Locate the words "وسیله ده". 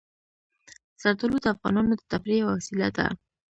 2.57-3.05